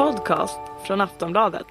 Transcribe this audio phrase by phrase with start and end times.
[0.00, 1.66] podcast från Aftonbladet.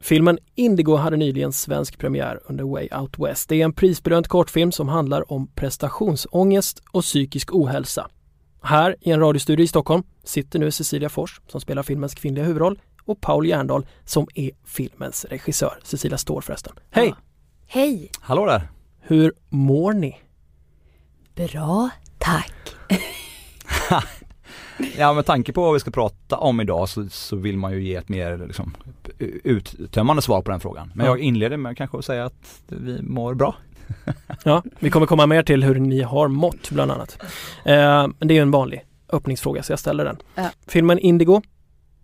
[0.00, 3.48] Filmen Indigo hade nyligen svensk premiär under Way Out West.
[3.48, 8.10] Det är en prisbelönt kortfilm som handlar om prestationsångest och psykisk ohälsa.
[8.62, 12.80] Här i en radiostudio i Stockholm sitter nu Cecilia Fors som spelar filmens kvinnliga huvudroll
[13.04, 15.78] och Paul Järndal som är filmens regissör.
[15.82, 16.72] Cecilia står förresten.
[16.90, 17.08] Hej!
[17.08, 17.16] Ja.
[17.66, 18.10] Hej!
[18.20, 18.68] Hallå där!
[19.00, 20.16] Hur mår ni?
[21.34, 22.54] Bra, tack.
[24.98, 27.82] ja, med tanke på vad vi ska prata om idag så, så vill man ju
[27.82, 28.76] ge ett mer liksom,
[29.44, 30.92] uttömmande svar på den frågan.
[30.94, 31.12] Men ja.
[31.12, 33.54] jag inleder med kanske att säga att vi mår bra.
[34.44, 37.18] ja, vi kommer komma mer till hur ni har mått bland annat.
[37.64, 40.16] Eh, det är en vanlig öppningsfråga så jag ställer den.
[40.34, 40.50] Ja.
[40.66, 41.42] Filmen Indigo,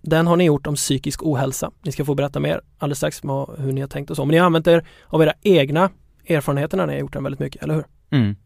[0.02, 1.70] den har ni gjort om psykisk ohälsa.
[1.82, 3.22] Ni ska få berätta mer alldeles strax
[3.58, 4.24] hur ni har tänkt och så.
[4.24, 5.90] Men ni har använt er av era egna
[6.26, 7.84] erfarenheter när ni har gjort den väldigt mycket, eller hur?
[8.10, 8.36] Mm.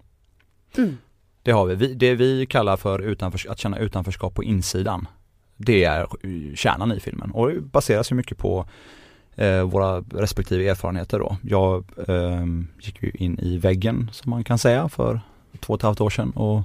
[0.76, 0.98] Mm.
[1.42, 1.74] Det har vi.
[1.74, 1.94] vi.
[1.94, 5.08] Det vi kallar för utanför, att känna utanförskap på insidan.
[5.56, 6.06] Det är
[6.54, 8.68] kärnan i filmen och det baseras ju mycket på
[9.40, 11.36] eh, våra respektive erfarenheter då.
[11.42, 12.46] Jag eh,
[12.80, 15.20] gick ju in i väggen som man kan säga för
[15.60, 16.62] två och ett halvt år sedan och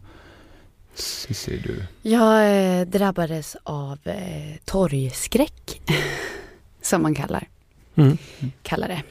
[0.94, 1.84] Cissi du?
[2.10, 5.82] Jag eh, drabbades av eh, torgskräck
[6.82, 7.48] som man kallar,
[7.96, 8.18] mm.
[8.64, 9.04] kallar det.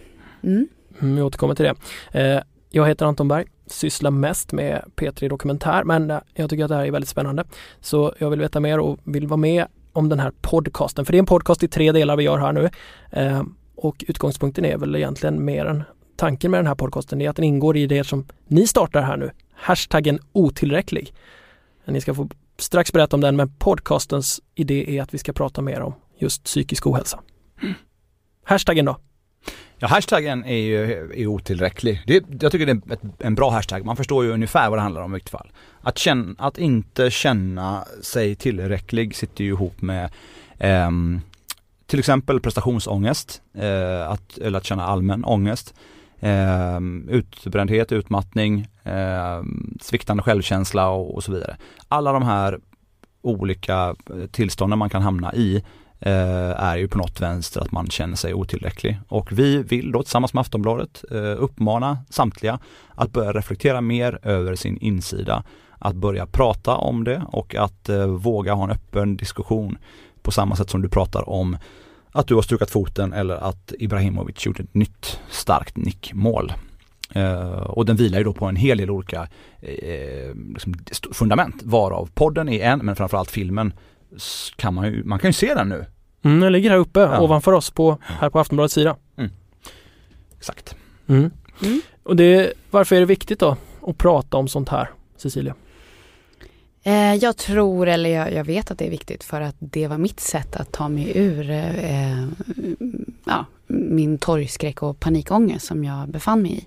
[0.42, 0.68] Mm.
[1.00, 1.74] Mm, jag återkommer till det.
[2.20, 6.68] Eh, jag heter Anton Berg, sysslar mest med P3 Dokumentär men eh, jag tycker att
[6.68, 7.44] det här är väldigt spännande.
[7.80, 11.04] Så jag vill veta mer och vill vara med om den här podcasten.
[11.04, 12.70] För det är en podcast i tre delar vi gör här nu.
[13.10, 13.42] Eh,
[13.76, 15.82] och utgångspunkten är väl egentligen mer än
[16.16, 19.16] tanken med den här podcasten är att den ingår i det som ni startar här
[19.16, 19.30] nu.
[19.54, 21.14] Hashtaggen otillräcklig.
[21.84, 22.28] Ni ska få
[22.58, 26.44] strax berätta om den men podcastens idé är att vi ska prata mer om just
[26.44, 27.20] psykisk ohälsa.
[27.62, 27.74] Mm.
[28.44, 28.96] Hashtaggen då?
[29.78, 30.82] Ja, hashtaggen är ju
[31.14, 32.02] är otillräcklig.
[32.06, 33.84] Det, jag tycker det är ett, en bra hashtag.
[33.84, 35.52] Man förstår ju ungefär vad det handlar om i vilket fall.
[35.80, 40.10] Att, känna, att inte känna sig tillräcklig sitter ju ihop med
[40.58, 40.90] eh,
[41.86, 45.74] till exempel prestationsångest, eh, att, eller att känna allmän ångest,
[46.20, 49.42] eh, utbrändhet, utmattning, eh,
[49.80, 51.56] sviktande självkänsla och, och så vidare.
[51.88, 52.58] Alla de här
[53.22, 55.64] olika eh, tillstånden man kan hamna i
[56.00, 58.98] Eh, är ju på något vänster att man känner sig otillräcklig.
[59.08, 62.58] Och vi vill då tillsammans med Aftonbladet eh, uppmana samtliga
[62.94, 65.44] att börja reflektera mer över sin insida,
[65.78, 69.78] att börja prata om det och att eh, våga ha en öppen diskussion
[70.22, 71.56] på samma sätt som du pratar om
[72.12, 76.52] att du har stukat foten eller att Ibrahimovic gjort ett nytt starkt nickmål.
[77.16, 80.74] Uh, och den vilar ju då på en hel del olika uh, liksom
[81.12, 83.72] fundament varav podden är en men framförallt filmen
[84.56, 85.86] kan man ju, man kan ju se den nu.
[86.22, 87.20] Mm, den ligger här uppe ja.
[87.20, 88.96] ovanför oss på, här på Aftonbladets sida.
[89.16, 89.30] Mm.
[90.36, 90.76] Exakt.
[91.06, 91.30] Mm.
[91.62, 91.80] Mm.
[92.02, 95.54] Och det, varför är det viktigt då att prata om sånt här, Cecilia?
[96.82, 99.98] Eh, jag tror, eller jag, jag, vet att det är viktigt för att det var
[99.98, 102.26] mitt sätt att ta mig ur eh,
[103.24, 106.64] ja, min torgskräck och panikångest som jag befann mig i.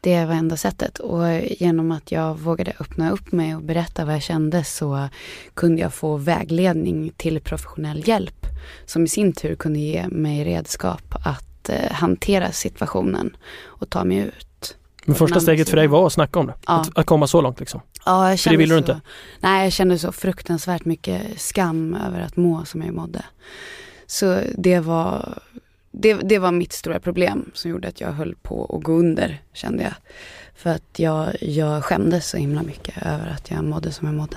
[0.00, 4.14] Det var enda sättet och genom att jag vågade öppna upp mig och berätta vad
[4.14, 5.08] jag kände så
[5.54, 8.46] kunde jag få vägledning till professionell hjälp
[8.86, 14.18] som i sin tur kunde ge mig redskap att eh, hantera situationen och ta mig
[14.18, 14.76] ut.
[15.04, 16.54] Men första steget för dig var att snacka om det?
[16.66, 16.80] Ja.
[16.80, 17.80] Att, att, komma så långt liksom?
[18.06, 19.00] Ja, jag kände för det ville så, du inte?
[19.40, 23.24] Nej, jag kände så fruktansvärt mycket skam över att må som jag mådde.
[24.06, 25.38] Så det var
[25.90, 29.42] det, det var mitt stora problem som gjorde att jag höll på att gå under,
[29.52, 29.92] kände jag.
[30.54, 34.36] För att jag, jag skämdes så himla mycket över att jag mådde som jag mådde.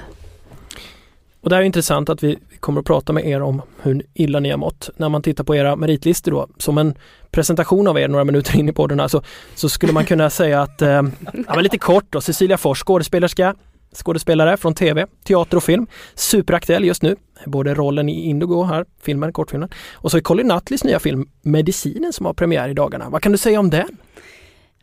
[1.41, 4.39] Och det här är intressant att vi kommer att prata med er om hur illa
[4.39, 4.89] ni har mått.
[4.97, 6.93] När man tittar på era meritlistor då, som en
[7.31, 9.21] presentation av er några minuter in i podden här så,
[9.55, 13.55] så skulle man kunna säga att, eh, ja men lite kort då, Cecilia Fors, skådespelerska,
[13.93, 15.87] skådespelare från tv, teater och film.
[16.15, 17.15] Superaktuell just nu.
[17.45, 19.69] Både rollen i Indigo här, filmen, kortfilmen.
[19.93, 23.09] Och så är Colin Nutleys nya film Medicinen som har premiär i dagarna.
[23.09, 23.97] Vad kan du säga om den?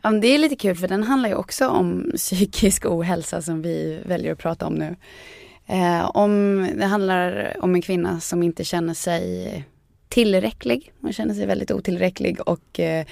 [0.01, 3.99] Ja, det är lite kul för den handlar ju också om psykisk ohälsa som vi
[4.05, 4.95] väljer att prata om nu.
[5.67, 9.65] Eh, om, det handlar om en kvinna som inte känner sig
[10.11, 10.91] tillräcklig.
[11.01, 13.05] Hon känner sig väldigt otillräcklig och eh,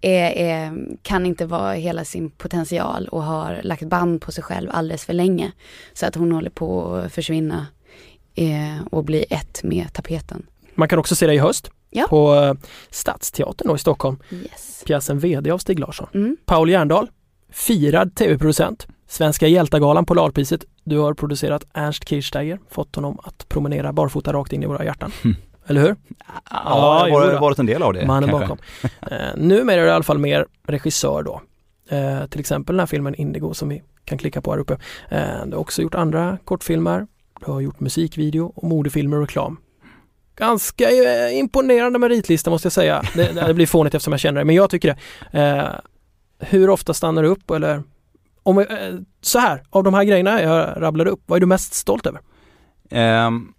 [0.00, 0.72] är, är,
[1.02, 5.12] kan inte vara hela sin potential och har lagt band på sig själv alldeles för
[5.12, 5.52] länge.
[5.92, 7.66] Så att hon håller på att försvinna
[8.34, 10.46] eh, och bli ett med tapeten.
[10.74, 12.06] Man kan också se det i höst ja.
[12.08, 12.54] på eh,
[12.90, 14.16] Stadsteatern i Stockholm.
[14.30, 14.82] Yes.
[14.86, 16.08] Pjäsen VD av Stig Larsson.
[16.14, 16.36] Mm.
[16.44, 17.10] Paul Järndal,
[17.50, 24.32] firad tv-producent, Svenska hjältagalan Polarpriset Du har producerat Ernst Kirchsteiger, fått honom att promenera barfota
[24.32, 25.12] rakt in i våra hjärtan.
[25.24, 25.36] Mm.
[25.66, 25.96] Eller hur?
[26.50, 28.06] Ja, jo det har varit en del av det.
[28.06, 28.48] Mannen kanske.
[28.48, 28.58] bakom.
[29.10, 31.42] Eh, numera är du i alla fall mer regissör då.
[31.96, 34.78] Eh, till exempel den här filmen Indigo som vi kan klicka på här uppe.
[35.10, 37.06] Eh, du har också gjort andra kortfilmer.
[37.46, 39.56] Du har gjort musikvideo och modefilmer och reklam.
[40.36, 43.02] Ganska eh, imponerande meritlista måste jag säga.
[43.14, 44.96] Det, det blir fånigt eftersom jag känner det, men jag tycker
[45.30, 45.40] det.
[45.40, 45.68] Eh,
[46.38, 47.82] hur ofta stannar du upp eller
[48.42, 48.66] om, eh,
[49.20, 52.20] så här, av de här grejerna jag rabblade upp, vad är du mest stolt över?
[52.90, 53.52] Ehm,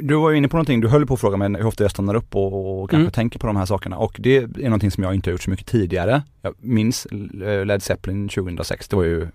[0.00, 1.90] du var ju inne på någonting, du höll på att fråga mig hur ofta jag
[1.90, 3.12] stannar upp och, och kanske Mm.
[3.12, 5.50] tänker på de här sakerna och det är någonting som jag inte har gjort så
[5.50, 6.22] mycket tidigare.
[6.42, 9.28] Jag minns eh, Led Zeppelin 2006, det var ju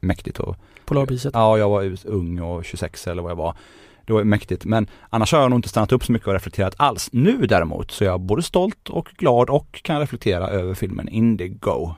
[0.00, 1.30] mäktigt och Polarpriset.
[1.34, 3.54] ja, jag var ung och 26 eller vad jag var.
[4.06, 6.74] Det var mäktigt men annars har jag nog inte stannat upp så mycket och reflekterat
[6.76, 7.08] alls.
[7.12, 11.94] Nu däremot så är jag både stolt och glad och kan reflektera över filmen Indigo.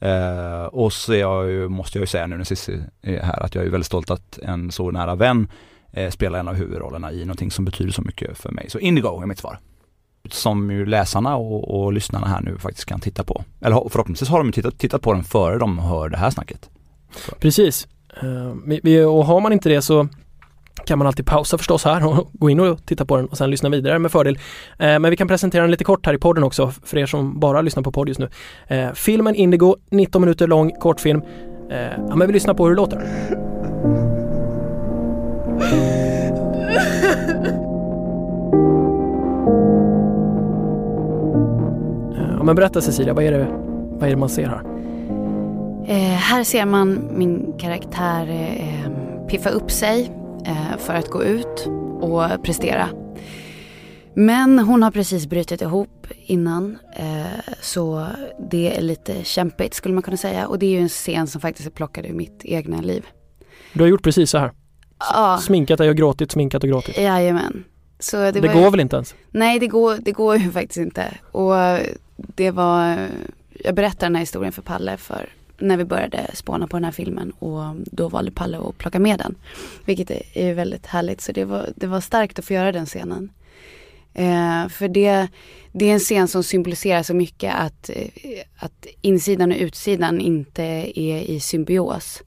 [0.00, 3.54] Eh, och så jag ju, måste jag ju säga nu när Cissi är här att
[3.54, 5.48] jag är väldigt stolt att en så nära vän
[5.92, 8.70] eh, spelar en av huvudrollerna i någonting som betyder så mycket för mig.
[8.70, 9.58] Så Indigo är mitt svar.
[10.30, 13.44] Som ju läsarna och, och lyssnarna här nu faktiskt kan titta på.
[13.60, 16.70] Eller förhoppningsvis har de ju tittat, tittat på den före de hör det här snacket.
[17.38, 17.88] Precis.
[18.22, 20.08] Eh, och har man inte det så
[20.86, 23.50] kan man alltid pausa förstås här och gå in och titta på den och sen
[23.50, 24.38] lyssna vidare med fördel.
[24.78, 27.40] Eh, men vi kan presentera den lite kort här i podden också för er som
[27.40, 28.28] bara lyssnar på podd just nu.
[28.66, 31.22] Eh, filmen Indigo, 19 minuter lång kortfilm.
[32.08, 33.51] Ja men vi lyssnar på hur det låter.
[42.42, 43.46] Ja men berätta Cecilia, vad är det,
[43.90, 44.62] vad är det man ser här?
[45.86, 50.12] Eh, här ser man min karaktär eh, piffa upp sig
[50.46, 51.68] eh, för att gå ut
[52.00, 52.88] och prestera.
[54.14, 58.06] Men hon har precis brutit ihop innan eh, så
[58.50, 60.46] det är lite kämpigt skulle man kunna säga.
[60.46, 63.06] Och det är ju en scen som faktiskt är plockad ur mitt egna liv.
[63.72, 64.52] Du har gjort precis så här.
[65.12, 66.98] Ja, Sminkat dig och gråtit, sminkat och gråtit.
[66.98, 67.64] jajamän.
[67.98, 69.14] Så det, Det, ju- går väl inte ens?
[69.30, 71.14] Nej, det går, det går ju faktiskt inte.
[71.32, 71.54] Och
[72.16, 73.08] det var,
[73.64, 75.28] jag berättade den här historien för Palle för
[75.58, 79.18] när vi började spåna på den här filmen och då valde Palle att plocka med
[79.18, 79.34] den.
[79.84, 82.86] Vilket är, är väldigt härligt så det var, det var starkt att få göra den
[82.86, 83.30] scenen.
[84.14, 85.28] Eh, för det,
[85.72, 88.08] det är en scen som symboliserar så mycket att, eh,
[88.56, 90.62] att insidan och utsidan inte
[90.94, 92.22] är i symbios.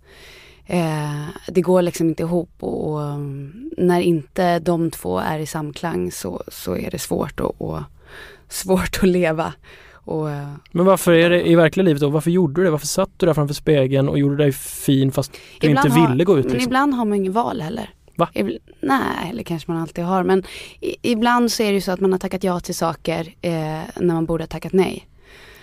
[0.68, 5.46] Eh, det går liksom inte ihop och, och mm, när inte de två är i
[5.46, 7.80] samklang så, så är det svårt och, och
[8.50, 9.54] svårt att leva.
[9.94, 12.10] Och, eh, Men varför är det i verkliga livet då?
[12.10, 12.72] Varför gjorde du det?
[12.72, 16.24] Varför satt du där framför spegeln och gjorde dig fin fast du inte har- ville
[16.24, 16.46] gå ut?
[16.46, 16.70] Men Liksom?
[16.70, 17.90] ibland har man inget val heller.
[18.18, 18.30] Va?
[18.34, 20.24] Ibl- nej, eller kanske man alltid har.
[20.24, 20.44] Men
[20.82, 23.52] i, ibland så är det ju så att man har tackat ja till saker eh,
[23.96, 25.08] när man borde ha tackat nej.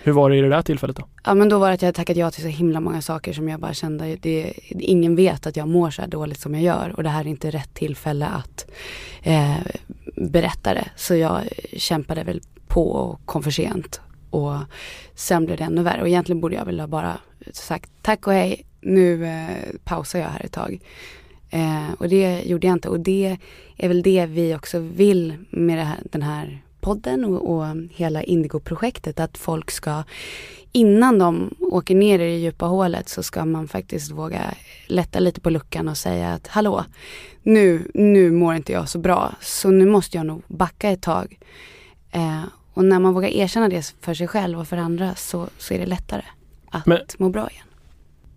[0.05, 1.03] Hur var det i det där tillfället då?
[1.23, 3.33] Ja men då var det att jag hade tackat ja till så himla många saker
[3.33, 6.63] som jag bara kände, det, ingen vet att jag mår så här dåligt som jag
[6.63, 8.71] gör och det här är inte rätt tillfälle att
[9.21, 9.57] eh,
[10.15, 10.89] berätta det.
[10.95, 11.41] Så jag
[11.77, 14.01] kämpade väl på och kom för sent.
[14.29, 14.55] Och
[15.15, 17.17] sen blev det ännu värre och egentligen borde jag väl ha bara
[17.51, 20.79] sagt tack och hej, nu eh, pausar jag här ett tag.
[21.49, 23.37] Eh, och det gjorde jag inte och det
[23.77, 28.23] är väl det vi också vill med det här, den här podden och, och hela
[28.23, 30.03] Indigo-projektet att folk ska
[30.71, 34.41] innan de åker ner i det djupa hålet så ska man faktiskt våga
[34.87, 36.85] lätta lite på luckan och säga att hallå,
[37.43, 41.39] nu, nu mår inte jag så bra så nu måste jag nog backa ett tag.
[42.11, 45.73] Eh, och när man vågar erkänna det för sig själv och för andra så, så
[45.73, 46.23] är det lättare
[46.69, 47.67] att Men- må bra igen.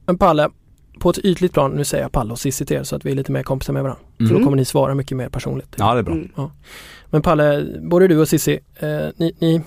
[0.07, 0.51] Men Palle,
[0.99, 3.11] på ett ytligt plan, nu säger jag Palle och Cissi till er så att vi
[3.11, 4.03] är lite mer kompisar med varandra.
[4.19, 4.45] För då Mm.
[4.45, 5.75] kommer ni svara mycket mer personligt.
[5.79, 6.15] Ja det är bra.
[6.15, 6.31] Mm.
[7.11, 9.63] Men Palle, både du och Cissi, eh, ni, ni,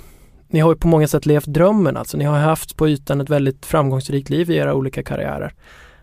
[0.48, 2.18] ni har ju på många sätt levt drömmen alltså.
[2.18, 5.54] Ni har haft på ytan ett väldigt framgångsrikt liv i era olika karriärer.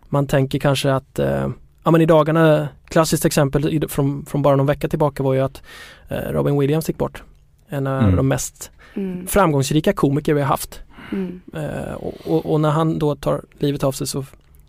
[0.08, 1.48] Man tänker kanske att, eh,
[1.84, 5.40] ja men i dagarna, klassiskt exempel i- från, från bara någon vecka tillbaka var ju
[5.40, 5.62] att
[6.08, 7.22] eh, Robin Williams gick bort.
[7.68, 8.16] En av Mm.
[8.16, 9.26] de mest Mm.
[9.26, 10.80] framgångsrika komiker vi har haft.
[11.12, 11.40] Mm.
[11.54, 14.24] Eh, och, och, och när han då tar livet av sig så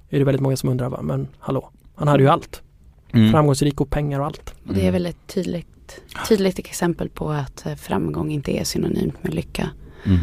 [0.09, 2.61] är det väldigt många som undrar, va, men hallå, han hade ju allt.
[3.13, 3.31] Mm.
[3.31, 4.53] Framgångsrik och pengar och allt.
[4.67, 9.23] Och det är väl ett tydligt, tydligt exempel på att eh, framgång inte är synonymt
[9.23, 9.69] med lycka.
[10.05, 10.19] Mm.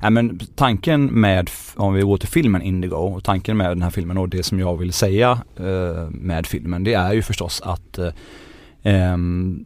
[0.00, 3.90] Ja, men tanken med, om vi går till filmen Indigo, och tanken med den här
[3.90, 7.98] filmen och det som jag vill säga eh, med filmen det är ju förstås att
[7.98, 8.12] eh,
[8.82, 9.64] ehm,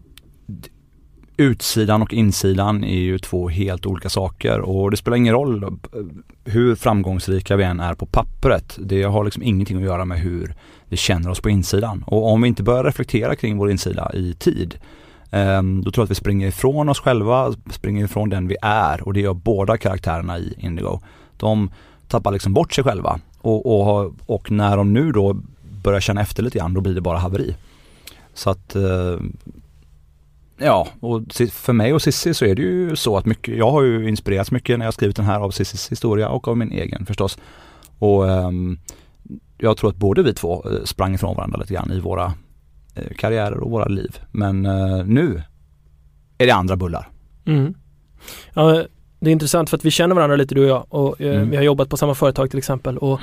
[1.37, 5.79] utsidan och insidan är ju två helt olika saker och det spelar ingen roll
[6.45, 8.79] hur framgångsrika vi än är på pappret.
[8.81, 10.55] Det har liksom ingenting att göra med hur
[10.89, 12.05] vi känner oss på insidan.
[12.07, 14.79] Och om vi inte börjar reflektera kring vår insida i tid
[15.31, 19.03] ehm, Då tror jag att vi springer ifrån oss själva, springer ifrån den vi är
[19.03, 21.01] och det gör båda karaktärerna i Indigo.
[21.37, 21.71] De
[22.09, 25.37] tappar liksom bort sig själva och, och, och när de nu då
[25.83, 27.57] börjar känna efter lite grann, då blir det bara haveri.
[28.35, 29.17] Så att eh,
[30.59, 31.23] Ja, och
[31.53, 34.51] för mig och Cissi så är det ju så att mycket, jag har ju inspirerats
[34.51, 37.39] mycket när jag skrivit den här av Cissis historia och av min egen förstås.
[37.99, 38.79] Och um,
[39.59, 42.33] jag tror att både vi två eh, sprang ifrån varandra lite grann i våra
[42.95, 44.19] eh, karriärer och våra liv.
[44.33, 45.43] Men uh, nu
[46.39, 47.09] är det andra bullar.
[47.47, 47.75] Mm.
[48.55, 48.85] Ja,
[49.21, 51.51] det är intressant för att vi känner varandra lite du och jag och uh, mm.
[51.51, 53.21] vi har jobbat på samma företag till exempel och,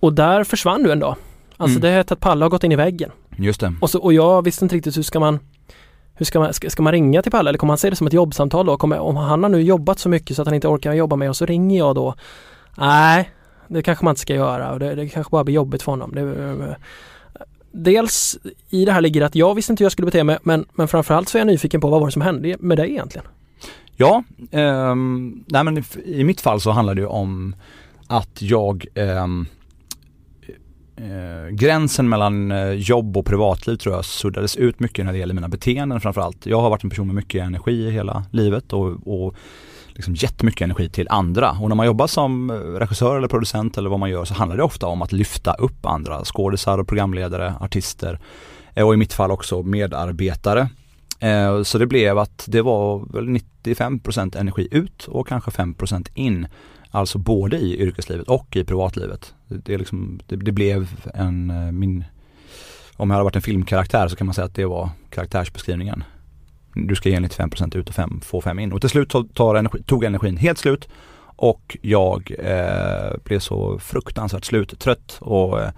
[0.00, 1.16] och där försvann du en dag.
[1.56, 1.80] Alltså mm.
[1.80, 3.10] det hette att Palle har gått in i väggen.
[3.36, 3.74] Just det.
[3.80, 5.38] Och, så, och jag visste inte riktigt hur ska man
[6.14, 8.06] hur ska man, ska, ska man ringa till Palle eller kommer han se det som
[8.06, 8.76] ett jobbsamtal då?
[8.76, 11.28] Kommer, om han har nu jobbat så mycket så att han inte orkar jobba med
[11.28, 12.14] och så ringer jag då.
[12.78, 13.30] Nej,
[13.68, 16.14] det kanske man inte ska göra och det, det kanske bara blir jobbigt för honom.
[16.14, 16.76] Det,
[17.72, 18.38] dels
[18.70, 20.88] i det här ligger att jag visste inte hur jag skulle bete mig men, men
[20.88, 23.26] framförallt så är jag nyfiken på vad var det som hände med dig egentligen?
[23.96, 24.94] Ja, eh,
[25.46, 27.56] nej men i mitt fall så handlar det om
[28.06, 29.26] att jag eh,
[31.02, 35.34] eh, gränsen mellan eh, jobb och privatliv tror jag suddades ut mycket när det gäller
[35.34, 36.46] mina beteenden framförallt.
[36.46, 39.34] Jag har varit en person med mycket energi i hela livet och, och
[39.88, 41.50] liksom gett mycket energi till andra.
[41.50, 44.56] Och när man jobbar som eh, regissör eller producent eller vad man gör så handlar
[44.56, 48.18] det ofta om att lyfta upp andra skådisar och programledare, artister
[48.74, 50.68] eh, och i mitt fall också medarbetare.
[51.64, 53.24] Så det blev att det var väl
[53.64, 56.46] 95% energi ut och kanske 5% in.
[56.94, 59.34] Alltså både i yrkeslivet och i privatlivet.
[59.48, 62.04] Det, liksom, det, det blev en, eh, min,
[62.96, 66.04] om jag hade varit en filmkaraktär så kan man säga att det var karaktärsbeskrivningen.
[66.74, 68.72] Du ska ge 95% ut och fem, få 5 in.
[68.72, 70.88] Och till slut tar energi, tog energin helt slut
[71.36, 75.70] och jag eh, blev så fruktansvärt slut, trött och eh,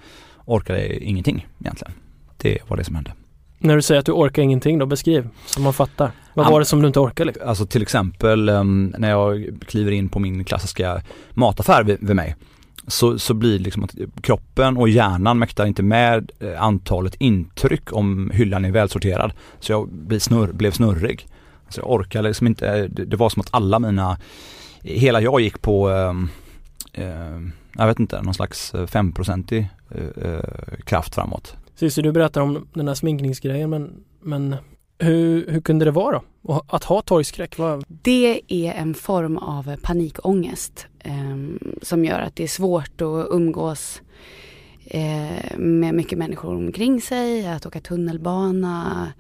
[0.44, 1.94] orkade ingenting egentligen.
[2.36, 3.12] Det var det som hände.
[3.64, 6.10] När du säger att du orkar ingenting då, beskriv så man fattar.
[6.34, 7.26] Vad var det som du inte orkade?
[7.26, 7.48] Liksom?
[7.48, 12.36] Alltså till exempel um, när jag kliver in på min klassiska mataffär vid, vid mig
[12.86, 17.92] så, så blir det liksom att kroppen och hjärnan mäktar inte med eh, antalet intryck
[17.92, 19.32] om hyllan är välsorterad.
[19.60, 21.26] Så jag blir snurr, blev snurrig.
[21.68, 24.18] Så jag orkade liksom inte, det, det var som att alla mina,
[24.82, 26.30] hela jag gick på, um,
[26.98, 30.38] uh, jag vet inte, någon slags femprocentig uh,
[30.84, 31.56] kraft framåt.
[31.74, 34.56] Cissi, du berättar om den här sminkningsgrejen men, men
[34.98, 36.64] hur, hur kunde det vara då?
[36.66, 37.58] Att ha torgskräck?
[37.58, 37.84] Vad...
[37.88, 41.36] Det är en form av panikångest eh,
[41.82, 44.02] som gör att det är svårt att umgås
[44.84, 49.12] eh, med mycket människor omkring sig, att åka tunnelbana,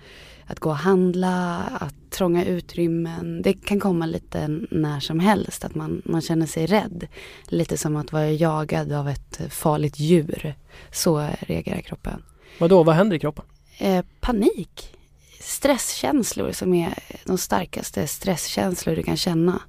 [0.46, 3.42] att gå och handla, att trånga utrymmen.
[3.42, 7.06] Det kan komma lite när som helst, att man, man känner sig rädd.
[7.48, 10.54] Lite som att vara jagad av ett farligt djur.
[10.90, 12.22] Så reagerar kroppen.
[12.58, 12.82] Vad då?
[12.82, 13.44] vad händer i kroppen?
[13.78, 14.96] Eh, panik.
[15.40, 16.94] Stresskänslor som är
[17.24, 19.60] de starkaste stresskänslor du kan känna.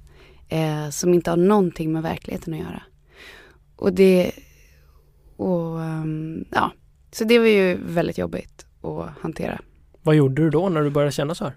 [0.48, 2.82] Eh, som inte har någonting med verkligheten att göra.
[3.76, 4.32] Och det,
[5.36, 6.72] och um, ja,
[7.12, 9.60] så det var ju väldigt jobbigt att hantera.
[10.02, 11.56] Vad gjorde du då när du började känna så här?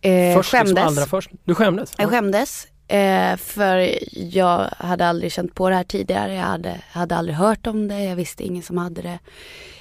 [0.00, 0.74] Eh, först, skämdes.
[0.74, 1.30] Liksom allra först.
[1.44, 1.92] Du skämdes?
[1.98, 2.66] Jag skämdes.
[2.88, 6.34] Eh, för jag hade aldrig känt på det här tidigare.
[6.34, 8.04] Jag hade, hade aldrig hört om det.
[8.04, 9.18] Jag visste ingen som hade det.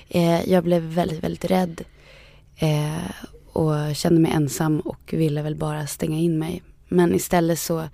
[0.10, 1.82] Eh, jag blev väldigt, väldigt rädd.
[2.58, 3.12] Eh,
[3.54, 6.64] och kände mig ensam och ville väl bara stänga in mig.
[6.88, 7.90] Men istället så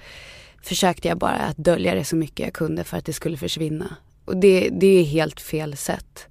[0.63, 3.95] försökte jag bara att dölja det så mycket jag kunde för att det skulle försvinna.
[4.25, 6.27] Och det, det är helt fel sätt.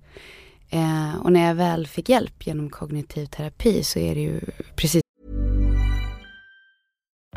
[0.71, 4.41] Eh, och när jag väl fick hjälp genom kognitiv terapi så är det ju
[4.77, 5.03] precis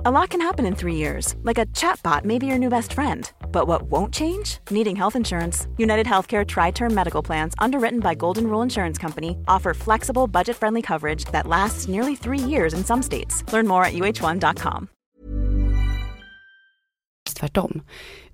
[0.05, 2.93] A lot can happen in three years, like a chatbot may be your new best
[2.93, 3.31] friend.
[3.51, 4.59] But what won't change?
[4.69, 5.67] Needing health insurance.
[5.77, 10.55] United Healthcare Tri Term Medical Plans, underwritten by Golden Rule Insurance Company, offer flexible, budget
[10.55, 13.43] friendly coverage that lasts nearly three years in some states.
[13.51, 14.87] Learn more at uh1.com.
[17.39, 17.81] Tvärtom.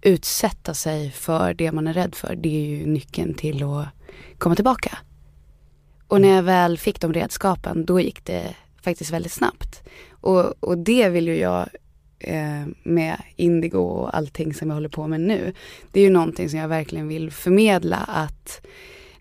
[0.01, 3.87] Utsätta sig för det man är rädd för, det är ju nyckeln till att
[4.37, 4.97] komma tillbaka.
[6.07, 9.83] Och när jag väl fick de redskapen, då gick det faktiskt väldigt snabbt.
[10.23, 11.69] Och, och det vill ju jag
[12.19, 15.53] eh, med Indigo och allting som jag håller på med nu.
[15.91, 18.65] Det är ju någonting som jag verkligen vill förmedla att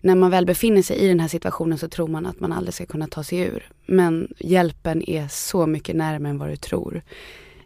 [0.01, 2.73] när man väl befinner sig i den här situationen så tror man att man aldrig
[2.73, 3.69] ska kunna ta sig ur.
[3.85, 7.01] Men hjälpen är så mycket närmare än vad du tror.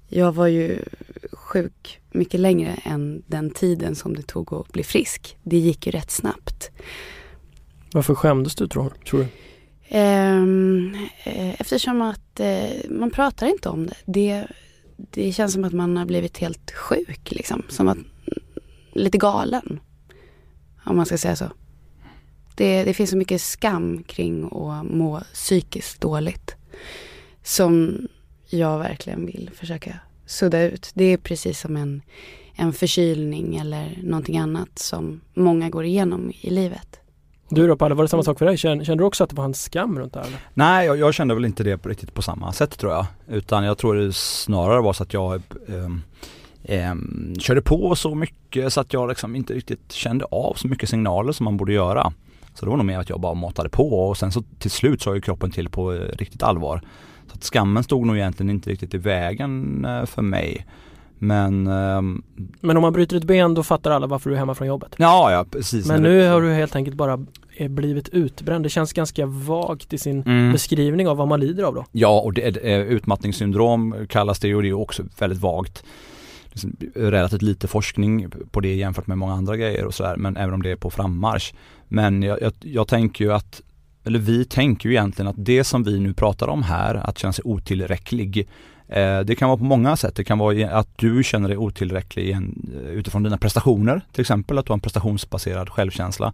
[0.08, 0.80] Jag var ju
[1.32, 5.38] sjuk mycket längre än den tiden som det tog att bli frisk.
[5.44, 6.72] Det gick ju rätt snabbt.
[7.94, 9.28] Varför skämdes du tror, tror du?
[9.90, 13.96] Ehm, eh, eftersom att eh, man pratar inte om det.
[14.06, 14.48] det.
[14.98, 17.64] Det känns som att man har blivit helt sjuk liksom.
[17.70, 17.98] Som att,
[18.94, 19.80] lite galen.
[20.86, 21.52] Om man ska säga så.
[22.56, 26.56] Det, det finns så mycket skam kring att må psykiskt dåligt.
[27.44, 28.02] Som
[28.50, 30.92] jag verkligen vill försöka sudda ut.
[30.94, 32.02] Det är precis som en,
[32.56, 37.00] en förkylning eller någonting annat som många går igenom i livet.
[37.50, 38.58] Du då Palle, var det samma sak för dig?
[38.58, 40.28] Kände, kände du också att det var en skam runt det här?
[40.28, 40.40] Eller?
[40.54, 43.06] Nej, jag, jag kände väl inte det på, riktigt på samma sätt tror jag.
[43.28, 46.04] Utan jag tror det snarare var så att jag um,
[46.68, 50.90] um, körde på så mycket så att jag liksom inte riktigt kände av så mycket
[50.90, 52.14] signaler som man borde göra.
[52.54, 55.02] Så det var nog mer att jag bara matade på och sen så till slut
[55.02, 56.82] sa ju kroppen till på riktigt allvar.
[57.28, 60.66] Så att skammen stod nog egentligen inte riktigt i vägen eh, för mig.
[61.20, 62.24] Men ehm,
[62.62, 64.96] Men om man bryter ett ben då fattar alla varför du är hemma från jobbet.
[64.98, 65.88] ja, ja precis.
[65.88, 67.26] Men nu har du helt enkelt bara
[67.58, 68.66] eh, blivit utbränd.
[68.66, 70.52] Det känns ganska vagt i sin Mm.
[70.52, 71.86] beskrivning av vad man lider av då.
[71.92, 72.58] Ja, och det,
[72.88, 75.84] utmattningssyndrom kallas det och det är också väldigt vagt.
[76.46, 80.54] Liksom, relativt lite forskning på det jämfört med många andra grejer och sådär, men även
[80.54, 81.54] om det är på frammarsch.
[81.88, 83.62] Men jag, jag, jag tänker ju att,
[84.04, 87.34] eller vi tänker ju egentligen att det som vi nu pratar om här, att känna
[87.34, 88.48] sig otillräcklig,
[88.90, 90.16] Eh, det kan vara på många sätt.
[90.16, 94.58] Det kan vara att du känner dig otillräcklig en, eh, utifrån dina prestationer, till exempel
[94.58, 96.34] att du har en prestationsbaserad självkänsla.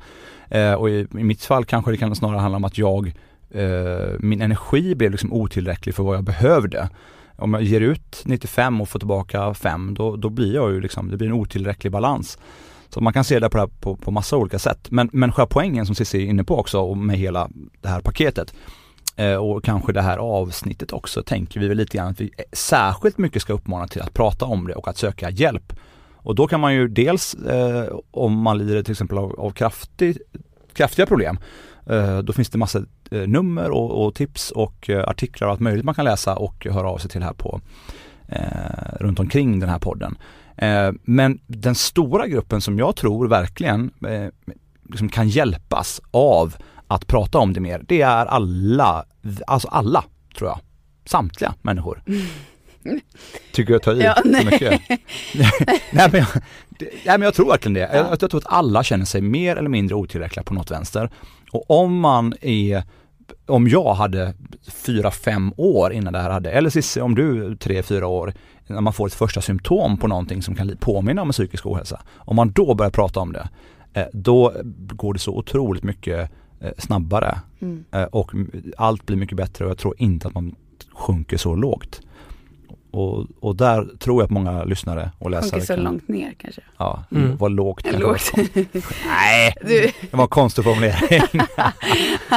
[0.50, 3.14] Eh, och i, i mitt fall kanske det kan snarare handla om att jag
[4.20, 6.90] min energi blev liksom otillräcklig för vad jag behövde.
[7.36, 11.10] Om jag ger ut 95 och får tillbaka 5 då, då blir jag ju liksom,
[11.10, 12.38] det blir en otillräcklig balans.
[12.90, 14.88] Så man kan se det på, det här på, på massa olika sätt.
[14.92, 17.50] Men, men själva poängen som Cissi är inne på också och med hela
[17.82, 18.54] det här paketet
[19.16, 22.44] Eh, och kanske det här avsnittet också tänker vi väl lite grann att vi eh,
[22.54, 25.74] särskilt mycket ska uppmana till att prata om det och att söka hjälp.
[26.14, 30.18] Och då kan man ju dels eh, om man lider till exempel av, av kraftig,
[30.74, 31.38] kraftiga problem
[31.90, 35.62] Eh, Då finns det massa eh, nummer och, och tips och eh, artiklar och allt
[35.62, 37.62] möjligt man kan läsa och höra av sig till här på
[38.28, 40.18] eh, runt omkring den här podden.
[40.58, 44.28] Eh, men den stora gruppen som jag tror verkligen eh,
[44.90, 46.56] liksom kan hjälpas av
[46.96, 49.06] att prata om det mer, det är alla,
[49.48, 50.04] alltså alla
[50.38, 50.60] tror jag.
[51.06, 52.04] Samtliga människor.
[53.52, 54.46] Tycker jag tar i Ja, nej.
[54.46, 54.82] mycket?
[55.92, 56.28] nej, men jag,
[56.70, 57.90] det, nej men jag tror verkligen det.
[57.94, 61.10] Jag, jag tror att alla känner sig mer eller mindre otillräckliga på något vänster.
[61.52, 62.84] Och om man är,
[63.46, 64.34] om jag hade
[64.72, 68.34] fyra fem år innan det här hade, eller Cissi om du tre fyra år,
[68.68, 72.02] när man får ett första symptom på någonting som kan påminna om en psykisk ohälsa.
[72.16, 73.50] Om man då börjar prata om det,
[73.94, 76.32] eh, då går det så otroligt mycket
[76.78, 77.84] snabbare Mm.
[77.92, 78.32] eh, och
[78.78, 80.56] allt blir mycket bättre och jag tror inte att man
[80.94, 82.02] sjunker så lågt.
[82.92, 86.34] Och, och där tror jag att många lyssnare och läsare Sjunker så kan, långt ner
[86.38, 86.62] kanske.
[86.78, 87.38] Ja, Mm.
[87.38, 88.32] vad lågt kanske Lågt.
[88.38, 88.44] var.
[89.08, 91.22] Nej, Du, det var en konstig formulering.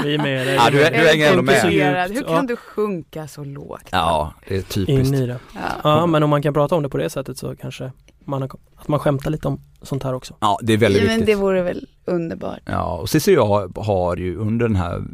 [0.03, 0.55] Vi är med dig.
[0.55, 1.61] Ja, du är- du hänger ändå med.
[1.61, 2.11] Så djupt.
[2.21, 3.89] Hur kan du sjunka så lågt?
[3.93, 5.15] ja, det är typiskt.
[5.15, 5.39] In i det.
[5.55, 5.61] Ja.
[5.85, 7.93] Ja, men om man kan prata om det på det sättet så kanske
[8.27, 10.35] man har, att man skämtar lite om sånt här också.
[10.41, 11.37] Ja, det är väldigt Ja, men viktigt.
[11.37, 12.59] det vore väl underbart.
[12.65, 15.05] Ja, och Cissi och jag har ju under den här,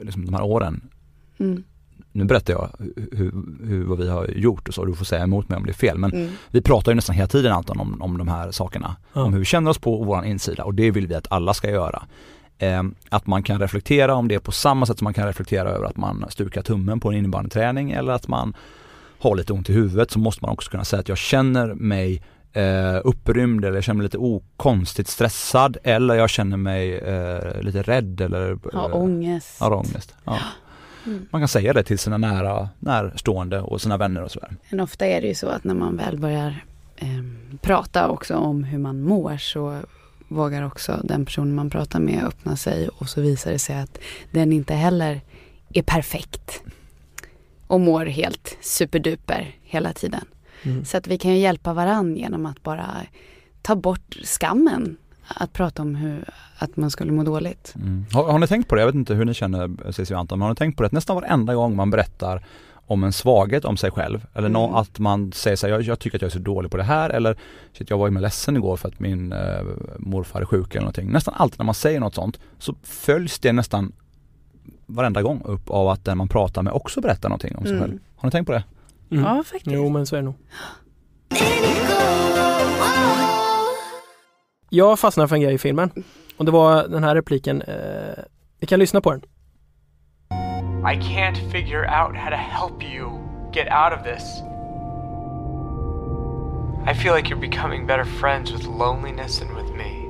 [0.00, 0.80] liksom de här åren,
[1.38, 1.62] Mm.
[2.12, 2.70] nu berättar jag
[3.12, 3.32] hur,
[3.66, 5.74] hur, vad vi har gjort och så, du får säga emot mig om det är
[5.74, 6.30] fel, men Mm.
[6.50, 8.96] vi pratar ju nästan hela tiden Anton om, om de här sakerna.
[9.12, 9.22] Ja.
[9.22, 11.70] Om hur vi känner oss på våran insida och det vill vi att alla ska
[11.70, 12.02] göra.
[12.58, 15.86] Eh, att man kan reflektera om det på samma sätt som man kan reflektera över
[15.86, 18.54] att man stukar tummen på en innebandyträning eller att man
[19.18, 22.22] har lite ont i huvudet så måste man också kunna säga att jag känner mig
[22.52, 27.82] eh, upprymd eller jag känner mig lite okonstigt stressad eller jag känner mig eh, lite
[27.82, 29.60] rädd eller eh, ångest.
[29.60, 30.14] har ångest.
[30.24, 30.38] Ja.
[31.06, 31.26] Mm.
[31.30, 34.56] Man kan säga det till sina nära, närstående och sina vänner och sådär.
[34.70, 36.64] Men ofta är det ju så att när man väl börjar
[36.96, 37.24] eh,
[37.60, 39.78] prata också om hur man mår så
[40.28, 43.98] vågar också den personen man pratar med öppna sig och så visar det sig att
[44.30, 45.20] den inte heller
[45.72, 46.62] är perfekt.
[47.66, 50.24] Och mår helt superduper hela tiden.
[50.62, 50.84] Mm.
[50.84, 52.86] Så att vi kan ju hjälpa varann genom att bara
[53.62, 54.96] ta bort skammen.
[55.34, 56.24] Att prata om hur,
[56.58, 57.72] att man skulle må dåligt.
[57.76, 58.04] Mm.
[58.12, 58.80] Har, har ni tänkt på det?
[58.80, 60.86] Jag vet inte hur ni känner Cissi och Anton, men har ni tänkt på det
[60.86, 62.44] att nästan varenda gång man berättar
[62.86, 64.62] om en svaghet om sig själv eller Mm.
[64.74, 66.82] att man säger så här, jag, jag tycker att jag är så dålig på det
[66.82, 67.36] här eller
[67.72, 69.38] shit, jag var ju med ledsen igår för att min eh,
[69.98, 71.10] morfar är sjuk eller någonting.
[71.12, 73.92] Nästan alltid när man säger något sånt så följs det nästan
[74.86, 77.82] varenda gång upp av att den man pratar med också berättar någonting om sig Mm.
[77.82, 77.98] själv.
[78.16, 78.64] Har ni tänkt på det?
[79.10, 79.24] Mm.
[79.24, 79.66] Ja, faktiskt.
[79.76, 80.34] Jo men så är det nog.
[84.70, 85.90] Jag fastnade för en grej i filmen
[86.36, 87.62] och det var den här repliken.
[87.62, 87.74] Eh,
[88.60, 89.20] vi kan lyssna på den.
[90.80, 93.10] I can't figure out how to help you
[93.52, 94.42] get out of this.
[96.90, 100.08] I feel like you're becoming better friends with loneliness and with me.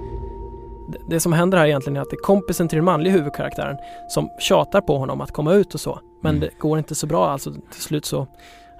[0.92, 3.76] Det- Det som händer här egentligen är att det är kompisen till den manliga huvudkaraktären
[4.08, 6.00] som tjatar på honom att komma ut och så.
[6.22, 6.40] Men Mm.
[6.40, 8.26] det går inte så bra alltså till slut så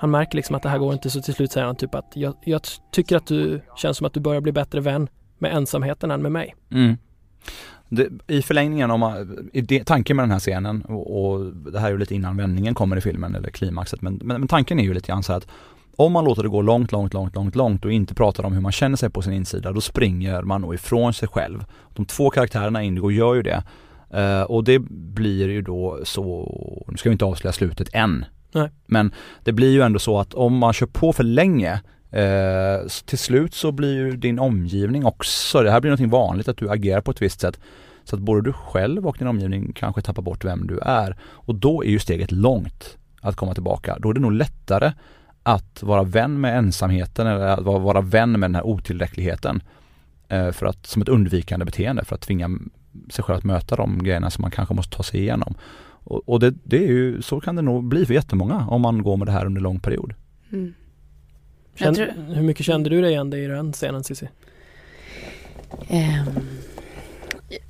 [0.01, 2.13] han märker liksom att det här går inte så till slut säger han typ att
[2.15, 2.61] jag, jag
[2.93, 5.09] tycker att du känns som att du börjar bli bättre vän
[5.39, 6.55] med ensamheten än med mig.
[6.71, 6.97] Mm.
[7.89, 11.81] Det, I förlängningen, om man, i det, tanken med den här scenen och, och det
[11.81, 14.79] här är ju lite innan vändningen kommer i filmen eller klimaxet men, men, men tanken
[14.79, 15.49] är ju lite grann så här att
[15.97, 18.61] om man låter det gå långt, långt, långt, långt, långt och inte pratar om hur
[18.61, 21.65] man känner sig på sin insida då springer man nog ifrån sig själv.
[21.95, 23.63] De två karaktärerna i Indigo gör ju det.
[24.15, 28.25] Uh, och det blir ju då så, nu ska vi inte avslöja slutet än.
[28.53, 28.71] Nej.
[28.87, 29.13] Men
[29.45, 33.55] det blir ju ändå så att om man kör på för länge eh, till slut
[33.55, 37.11] så blir ju din omgivning också, det här blir någonting vanligt att du agerar på
[37.11, 37.61] ett visst sätt.
[38.05, 41.17] Så att både du själv och din omgivning kanske tappar bort vem du är.
[41.23, 43.97] Och då är ju steget långt att komma tillbaka.
[43.99, 44.93] Då är det nog lättare
[45.43, 49.63] att vara vän med ensamheten eller att vara, vara vän med den här otillräckligheten.
[50.29, 52.51] Eh, för att, som ett undvikande beteende för att tvinga
[53.11, 55.55] sig själv att möta de grejerna som man kanske måste ta sig igenom.
[56.05, 59.03] Och, och det, det är ju, så kan det nog bli för jättemånga om man
[59.03, 60.15] går med det här under lång period.
[60.53, 60.75] Mm.
[61.75, 64.29] Känn, tror- Hur mycket kände du dig igen i den scenen Cissi?
[65.89, 66.29] Eh,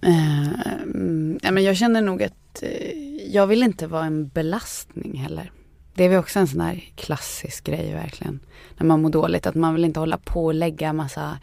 [0.03, 5.53] mm, ja, men jag känner nog att eh, jag vill inte vara en belastning heller.
[5.95, 8.41] Det är väl också en sån här klassisk grej verkligen.
[8.79, 11.39] När man mår dåligt, att man vill inte hålla på och lägga massa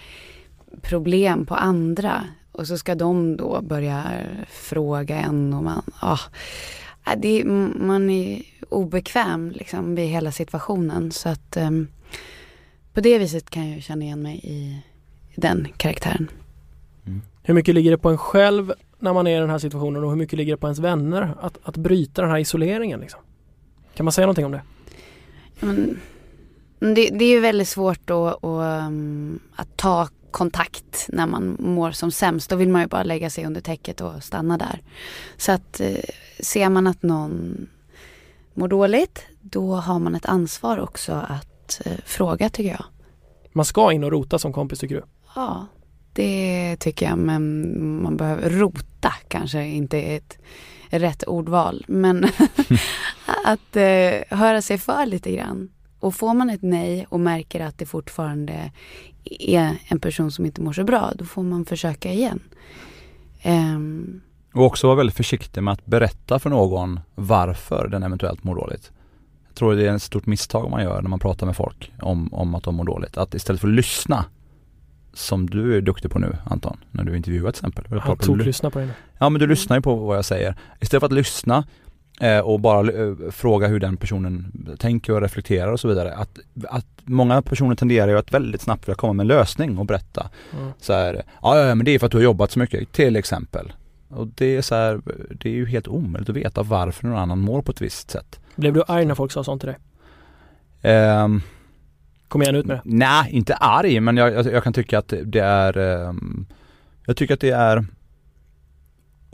[0.82, 2.24] problem på andra.
[2.58, 4.04] Och så ska de då börja
[4.50, 6.20] fråga en och man, ah,
[7.18, 7.46] det, är-
[7.86, 11.12] man är obekväm liksom vid hela situationen.
[11.12, 11.88] Så att ehm,
[12.94, 14.82] på det viset kan jag känna igen mig i
[15.36, 16.28] den karaktären.
[17.44, 20.10] Hur mycket ligger det på en själv när man är i den här situationen och
[20.10, 23.00] hur mycket ligger det på ens vänner att, att bryta den här isoleringen?
[23.00, 23.20] Liksom?
[23.96, 24.62] Kan man säga någonting om det?
[25.60, 26.00] Men,
[26.80, 31.92] det, det är ju väldigt svårt då att, um, att ta kontakt när man mår
[31.92, 32.50] som sämst.
[32.50, 34.82] Då vill man ju bara lägga sig under täcket och stanna där.
[35.38, 35.96] Så att eh,
[36.40, 37.68] ser man att någon
[38.54, 42.86] mår dåligt, då har man ett ansvar också att eh, fråga tycker jag.
[43.54, 45.04] Man ska in och rota som kompis tycker du?
[45.36, 45.66] Ja,
[46.14, 47.18] det tycker jag.
[47.18, 50.38] Men man behöver rota kanske inte är ett
[50.90, 51.86] rätt ordval.
[51.88, 52.24] Men
[53.46, 55.70] att eh, höra sig för lite grann.
[56.00, 58.72] Och får man ett nej och märker att det fortfarande
[59.40, 62.40] är en person som inte mår så bra, då får man försöka igen.
[63.42, 64.22] Ehm,
[64.54, 68.92] Och också vara väldigt försiktig med att berätta för någon varför den eventuellt mår dåligt.
[69.48, 72.34] Jag tror det är ett stort misstag man gör när man pratar med folk om,
[72.34, 73.18] om att de mår dåligt.
[73.18, 74.26] Att istället för att lyssna,
[75.14, 77.86] som du är duktig på nu Anton, när du intervjuar till exempel.
[77.90, 78.92] Jag På- på- tog lyssna på det nu.
[79.18, 80.56] Ja men du lyssnar ju på vad jag säger.
[80.80, 81.64] Istället för att lyssna
[82.44, 86.14] och bara eh, fråga hur den personen tänker och reflekterar och så vidare.
[86.16, 89.86] Att, att många personer tenderar ju att väldigt snabbt vilja komma med en lösning och
[89.86, 90.30] berätta.
[90.60, 90.72] Mm.
[90.80, 93.74] Så här, ja, men det är för att du har jobbat så mycket till exempel.
[94.10, 97.40] Och det är så här, det är ju helt omöjligt att veta varför någon annan
[97.40, 98.40] mår på ett visst sätt.
[98.56, 99.78] Blev du arg när folk sa sånt till dig?
[100.82, 101.42] Ehm,
[102.28, 102.82] Kom igen ut med det.
[102.86, 106.46] Nej, inte arg men jag, jag, jag kan tycka att det är ehm,
[107.06, 107.86] Jag tycker att det är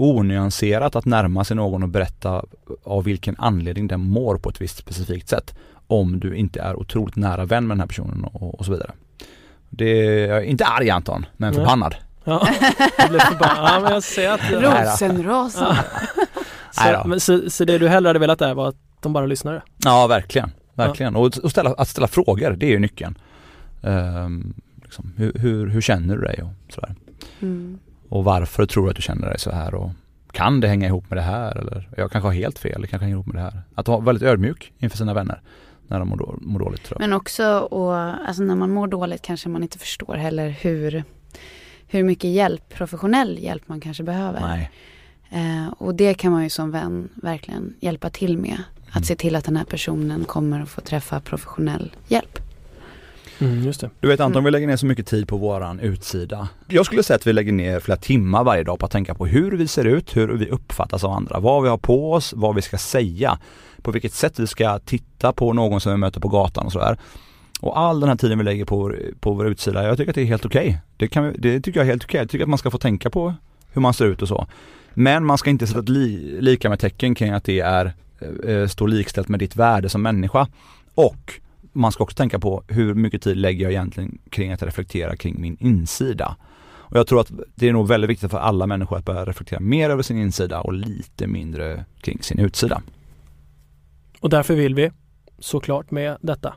[0.04, 2.46] onyanserat att närma sig någon och berätta
[2.84, 5.56] av vilken anledning den mår på ett visst specifikt sätt.
[5.88, 8.92] Om du inte är otroligt nära vän med den här personen och, och så vidare.
[9.70, 11.60] Det är, inte arg Anton, men Nej.
[11.60, 11.96] förbannad.
[12.24, 12.48] Ja,
[12.98, 13.74] jag blev förbannad.
[13.74, 14.42] Ja, men jag ser att
[16.72, 19.62] så, men, så, så det du hellre hade velat där var att de bara lyssnade?
[19.78, 20.52] Ja, verkligen.
[20.74, 21.16] Verkligen.
[21.16, 23.18] Och, och ställa, att ställa frågor, det är ju nyckeln.
[23.82, 26.96] Ehm, liksom, hur, hur, hur känner du dig och sådär.
[27.42, 27.80] Mm.
[28.10, 29.92] Och varför tror du att du känner dig så här och
[30.32, 33.04] kan det hänga ihop med det här eller jag kanske har helt fel, det kanske
[33.04, 33.62] hänger ihop med det här.
[33.76, 35.42] Att vara väldigt ödmjuk inför sina vänner
[35.88, 36.92] när de mår, då, mår dåligt.
[37.00, 41.04] Men också och, alltså när man mår dåligt kanske man inte förstår heller hur,
[41.88, 44.40] hur mycket hjälp, professionell hjälp man kanske behöver.
[44.42, 44.72] Nej.
[45.30, 48.58] Eh, och det kan man ju som vän verkligen hjälpa till med.
[48.88, 49.04] Att Mm.
[49.04, 52.40] se till att den här personen kommer att få träffa professionell hjälp.
[53.40, 53.90] Mm, just det.
[54.00, 54.44] Du vet Anton, Mm.
[54.44, 56.48] vi lägger ner så mycket tid på våran utsida.
[56.68, 59.26] Jag skulle säga att vi lägger ner flera timmar varje dag på att tänka på
[59.26, 62.56] hur vi ser ut, hur vi uppfattas av andra, vad vi har på oss, vad
[62.56, 63.40] vi ska säga,
[63.82, 66.98] på vilket sätt vi ska titta på någon som vi möter på gatan och sådär.
[67.62, 70.16] Och all den här tiden vi lägger på, vår- på vår utsida, jag tycker att
[70.16, 70.80] det är helt okej.
[70.98, 72.20] Det, kan vi- det tycker jag är helt okej.
[72.20, 73.34] Jag tycker att man ska få tänka på
[73.74, 74.48] hur man ser ut och så.
[74.94, 77.94] Men man ska inte sätta ett li, lika med tecken kring att det är,
[78.48, 80.48] eh, står likställt med ditt värde som människa.
[80.96, 81.34] Och
[81.74, 85.42] man ska också tänka på hur mycket tid lägger jag egentligen kring att reflektera kring
[85.42, 86.36] min insida.
[86.66, 89.60] Och jag tror att det är nog väldigt viktigt för alla människor att börja reflektera
[89.60, 92.82] mer över sin insida och lite mindre kring sin utsida.
[94.20, 94.92] Och därför vill vi
[95.40, 96.54] såklart med detta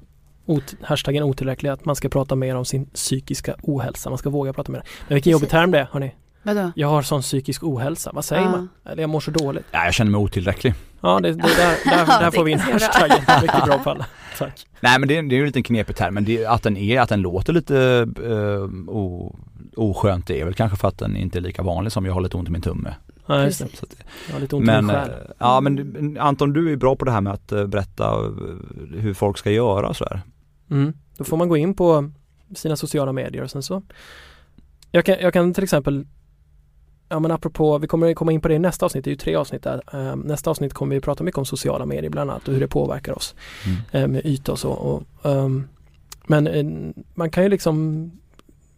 [0.47, 4.11] ot- hashtaggen otillräcklig att man ska prata mer om sin psykiska ohälsa.
[4.11, 4.83] Man ska våga prata mer.
[5.09, 6.15] Men vilken jobbig term det är hörni.
[6.47, 6.73] Vadå?
[6.77, 8.11] Jag har sån psykisk ohälsa.
[8.15, 8.51] Vad säger Ja.
[8.51, 8.69] man?
[8.85, 9.67] Eller jag mår så dåligt.
[9.71, 10.75] Ja, jag känner mig otillräcklig.
[11.01, 13.19] Ja, det, det där, där, Ja, där det får vi in hashtaggen.
[13.43, 14.05] Mycket bra fall.
[14.39, 14.67] Tack.
[14.81, 16.77] Nej men det, är- det är ju en liten knepig term men det, att den
[16.77, 19.37] är, att den låter lite eh, o,
[19.77, 22.21] oskönt det är väl kanske för att den inte är lika vanlig som jag har
[22.21, 22.95] lite ont i min tumme.
[23.27, 23.65] Ja, just det.
[23.65, 23.79] Precis.
[23.81, 25.11] Så att, Jag har lite ont i min eh, själ.
[25.39, 28.31] ja men Anton du är bra på det här med att eh, berätta eh,
[29.01, 30.21] hur folk ska göra och sådär.
[30.71, 30.93] Mm.
[31.19, 32.11] Då får man gå in på
[32.55, 33.83] sina sociala medier och sen så
[34.91, 36.07] jag kan, jag kan till exempel
[37.09, 39.17] ja men apropå, vi kommer komma in på det i nästa avsnitt, det är ju
[39.17, 39.83] tre avsnitt där.
[39.93, 42.69] Eh, nästa avsnitt kommer vi prata mycket om sociala medier bland annat och hur det
[42.69, 43.35] påverkar oss
[43.67, 43.79] Mm.
[43.93, 44.71] eh, med yta och så.
[44.71, 45.69] Och, ehm,
[46.27, 48.11] men eh, man kan ju liksom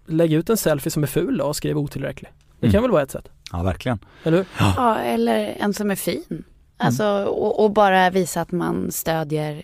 [0.07, 2.33] lägga ut en selfie som är ful och skriva otillräcklig.
[2.61, 2.73] Det Mm.
[2.73, 3.99] kan väl vara ett sätt, Ja, verkligen.
[4.25, 4.47] eller hur?
[4.59, 6.45] Ja, eller en som är fin.
[6.77, 9.63] Alltså, och, och bara visa att man stödjer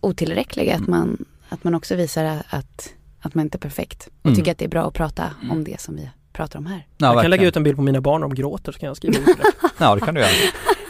[0.00, 0.74] otillräckliga.
[0.76, 4.08] Att man, att man också visar att, att man inte är perfekt.
[4.20, 4.36] Och Mm.
[4.36, 6.76] tycker att det är bra att prata om det som vi pratar om här.
[6.76, 7.30] Ja, jag kan verkligen.
[7.30, 9.52] lägga ut en bild på mina barn när de gråter så kan jag skriva otillräcklig.
[9.78, 10.30] Ja det kan du göra.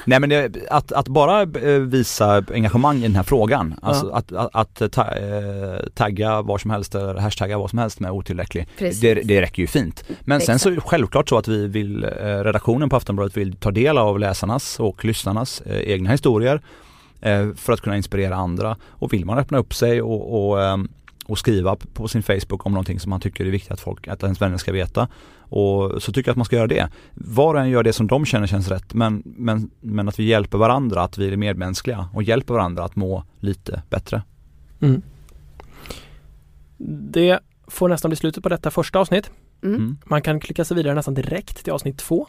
[0.07, 4.33] Nej men det, att, att bara eh, visa engagemang i den här frågan, alltså att,
[4.33, 8.69] att, att ta, eh, tagga var som helst eller hashtagga vad som helst med otillräcklig,
[8.79, 10.05] det, det räcker ju fint.
[10.21, 10.91] Men sen så är det Exakt.
[10.91, 15.05] självklart så att vi vill, eh, redaktionen på Aftonbladet vill ta del av läsarnas och
[15.05, 16.61] lyssnarnas egna historier
[17.57, 18.77] för att kunna inspirera andra.
[18.89, 20.89] Och vill man öppna upp sig och, och, ehm,
[21.27, 24.23] och skriva på sin Facebook om någonting som man tycker är viktigt att folk, att
[24.23, 25.09] ens vänner ska veta.
[25.37, 26.89] Och så tycker jag att man ska göra det.
[27.15, 30.25] Var och en gör det som de känner känns rätt men, men, men att vi
[30.25, 34.23] hjälper varandra, att vi är medmänskliga och hjälper varandra att må lite bättre.
[34.81, 35.03] Mm.
[37.13, 39.31] Det får nästan bli slutet på detta första avsnitt.
[39.63, 39.77] Mm.
[39.77, 39.99] Mm.
[40.05, 42.27] Man kan klicka sig vidare nästan direkt till avsnitt två.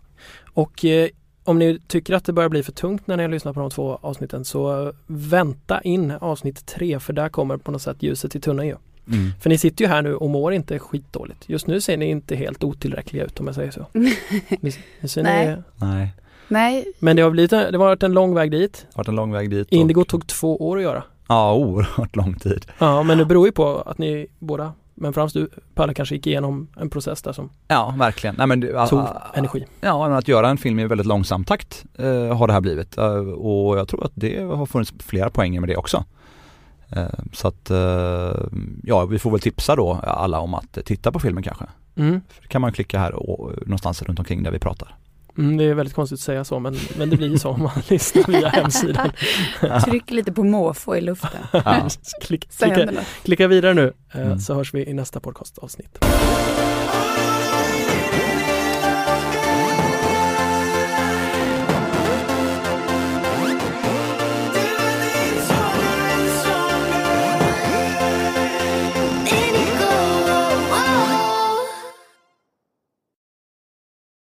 [0.54, 1.10] Och eh,
[1.46, 3.70] om ni tycker att det börjar bli för tungt när ni har lyssnat på de
[3.70, 8.40] två avsnitten så vänta in avsnitt tre för där kommer på något sätt ljuset i
[8.42, 8.76] tunneln ju.
[9.08, 9.32] Mm.
[9.42, 11.50] För ni sitter ju här nu och mår inte skitdåligt.
[11.50, 13.86] Just nu ser ni inte helt otillräckliga ut om jag säger så.
[13.94, 15.48] Ni, ni ser Nej.
[15.48, 16.10] ni, Nej,
[16.48, 18.74] Nej, men det har, blivit, det har varit en lång väg dit.
[18.74, 19.68] det har varit en lång väg dit.
[19.68, 21.04] och- Indigo tog två år att göra.
[21.28, 22.66] Ja, oerhört lång tid.
[22.80, 26.28] Ja men det beror ju på att ni båda, men främst du Palle kanske gick
[26.28, 28.36] igenom en process där som Ja, verkligen.
[28.36, 29.66] Nej, men, det- tog ah, energi.
[29.82, 32.98] Ja, men att göra en film i väldigt långsam takt eh, har det här blivit.
[32.98, 36.04] Eh, och jag tror att det har funnits flera poänger med det också.
[36.90, 38.46] Eh, så att, eh,
[38.84, 41.66] ja vi får väl tipsa då alla om att titta på filmen kanske.
[41.96, 42.22] Mm.
[42.30, 44.96] För det kan man klicka här och, någonstans runt omkring där vi pratar.
[45.38, 47.62] Mm, det är väldigt konstigt att säga så men, men det blir ju så om
[47.64, 49.12] man lyssnar via hemsidan.
[49.86, 51.30] tryck lite på måfå i luften.
[51.66, 51.90] Ja.
[52.22, 52.92] Klick, klicka,
[53.24, 54.40] klicka vidare nu eh, Mm.
[54.40, 56.06] så hörs vi i nästa podcastavsnitt.